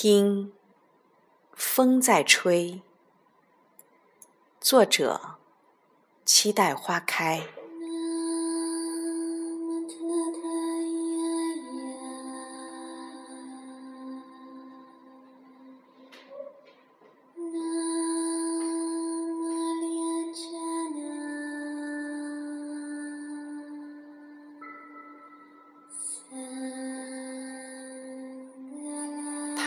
[0.00, 0.52] 听，
[1.54, 2.82] 风在吹。
[4.60, 5.38] 作者：
[6.24, 7.48] 期待花开。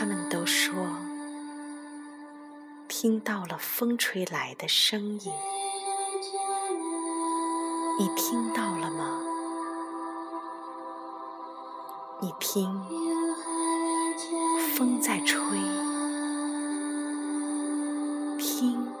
[0.02, 0.74] 他们都说，
[2.88, 5.32] 听到了风吹来的声音。
[8.00, 9.20] 你听到了吗？
[12.20, 12.84] 你听，
[14.76, 15.40] 风在吹。
[18.40, 18.92] 听，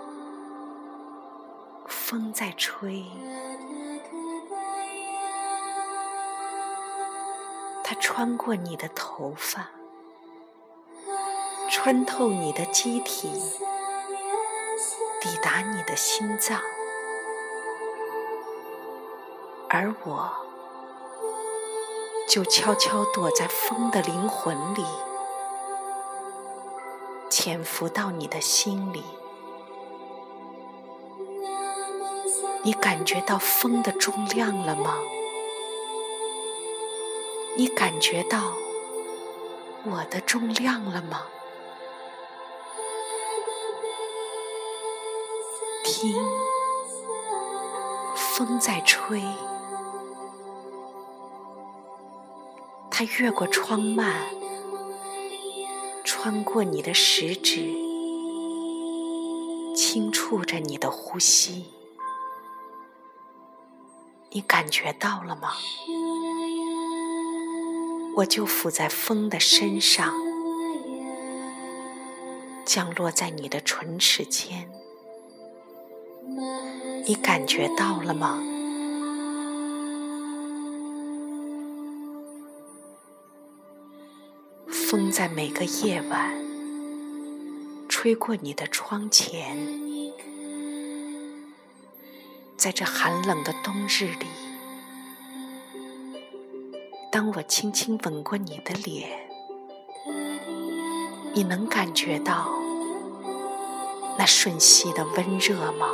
[1.88, 3.04] 风在吹。
[7.82, 9.68] 它穿过你的头发。
[11.84, 13.28] 穿透你的机体，
[15.20, 16.60] 抵达你的心脏，
[19.68, 20.30] 而我
[22.28, 24.84] 就悄悄躲在风的灵魂里，
[27.28, 29.02] 潜伏到你的心里。
[32.62, 34.98] 你感觉到风的重量了吗？
[37.56, 38.52] 你感觉到
[39.82, 41.26] 我的重量了吗？
[45.92, 46.16] 听，
[48.16, 49.22] 风在吹，
[52.90, 54.10] 它越过窗幔，
[56.02, 57.74] 穿过你的食指，
[59.76, 61.66] 轻触着你的呼吸。
[64.30, 65.52] 你感觉到了吗？
[68.16, 70.14] 我就伏在风的身上，
[72.64, 74.72] 降落在你的唇齿间。
[77.04, 78.40] 你感觉到了吗？
[84.68, 86.32] 风在每个夜晚
[87.88, 89.58] 吹过你的窗前，
[92.56, 94.26] 在这寒冷的冬日里，
[97.10, 99.28] 当我轻轻吻过你的脸，
[101.34, 102.48] 你能感觉到
[104.16, 105.88] 那瞬息的温热吗？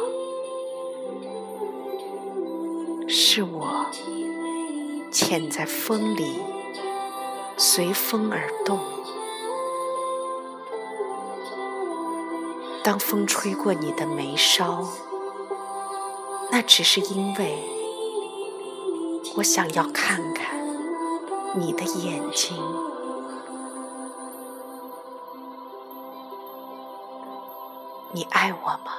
[3.11, 3.87] 是我
[5.11, 6.43] 潜在风里，
[7.57, 8.79] 随风而动。
[12.85, 14.87] 当风吹过你的眉梢，
[16.51, 17.65] 那只是因为
[19.37, 20.59] 我想要看看
[21.55, 22.57] 你的眼睛。
[28.13, 28.93] 你爱我吗？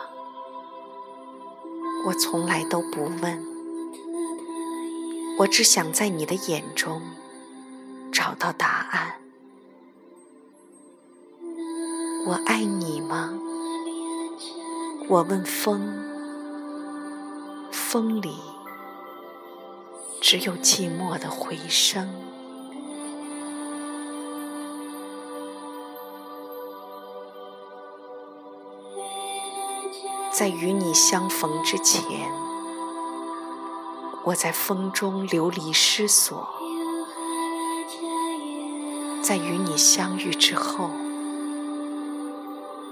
[2.07, 3.48] 我从来都不问。
[5.39, 7.01] 我只想在你的眼中
[8.11, 9.21] 找到答案。
[12.27, 13.39] 我爱你吗？
[15.07, 15.79] 我问风，
[17.71, 18.35] 风里
[20.19, 22.13] 只有寂寞的回声。
[30.33, 32.48] 在与你相逢之前。
[34.25, 36.47] 我在风中流离失所，
[39.23, 40.89] 在与你相遇之后，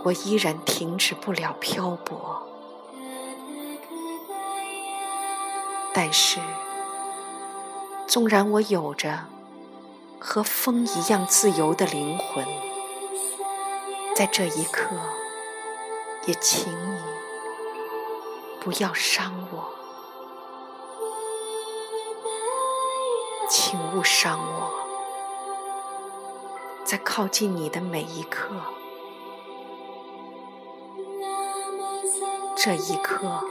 [0.04, 2.44] 我依然停止不了漂泊。
[5.94, 6.40] 但是，
[8.08, 9.26] 纵然我有着
[10.20, 12.46] 和风一样自由的灵魂，
[14.16, 14.96] 在这一刻，
[16.26, 17.00] 也请你
[18.60, 19.77] 不要伤我。
[23.50, 24.72] 请勿伤我，
[26.84, 28.56] 在靠近你的每一刻，
[32.58, 33.42] 这一刻，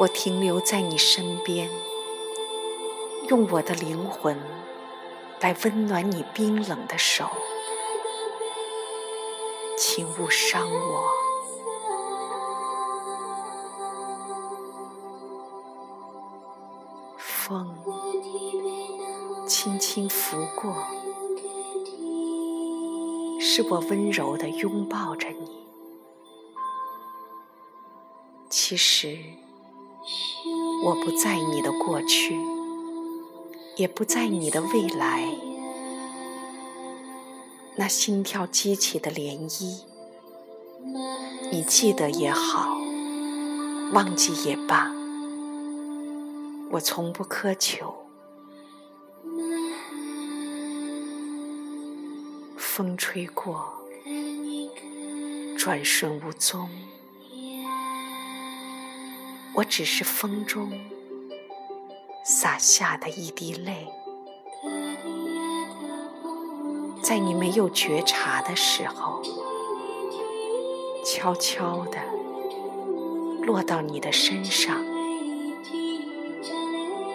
[0.00, 1.70] 我停留在你身边，
[3.28, 4.36] 用我的灵魂
[5.40, 7.30] 来温暖你冰冷的手。
[9.78, 11.04] 请勿伤我。
[17.18, 17.76] 风
[19.46, 20.74] 轻轻拂过，
[23.40, 25.64] 是我温柔地拥抱着你。
[28.50, 29.16] 其实，
[30.84, 32.36] 我不在你的过去，
[33.76, 35.28] 也不在你的未来，
[37.76, 39.82] 那心跳激起的涟漪，
[41.52, 42.76] 你记得也好，
[43.92, 44.90] 忘记也罢，
[46.72, 48.05] 我从不苛求。
[52.76, 53.72] 风吹过，
[55.56, 56.68] 转瞬无踪，
[59.54, 60.70] 我只是风中
[62.22, 63.88] 洒下的一滴泪。
[67.02, 69.22] 在你没有觉察的时候，
[71.02, 71.98] 悄悄地
[73.40, 74.84] 落到你的身上，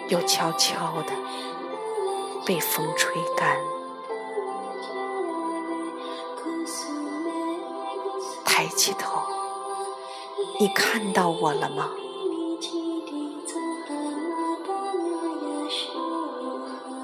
[0.08, 1.12] 又悄悄地
[2.44, 3.56] 被风吹干。
[8.62, 9.20] 抬起头，
[10.60, 11.90] 你看到我了吗？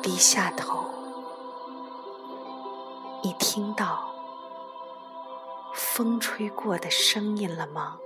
[0.00, 0.84] 低下头。
[3.24, 4.08] 你听到
[5.74, 7.98] 风吹过的声音了吗？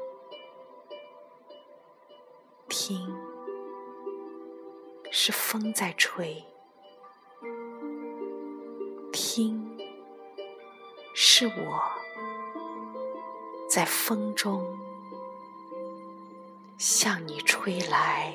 [2.70, 3.14] 听，
[5.10, 6.42] 是风在吹；
[9.12, 9.78] 听，
[11.14, 11.82] 是我
[13.74, 14.78] 在风中
[16.76, 18.34] 向你吹来。